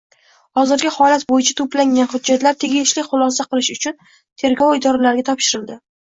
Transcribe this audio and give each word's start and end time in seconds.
Hozirgi 0.59 0.91
holat 0.93 1.25
bo‘yicha 1.31 1.51
to‘plangan 1.59 2.07
hujjatlar 2.13 2.57
tegishli 2.63 3.03
xulosa 3.09 3.45
qilish 3.51 3.69
uchun 3.75 3.97
tergov 4.45 4.73
idoralariga 4.79 5.27
topshirildi 5.29 5.77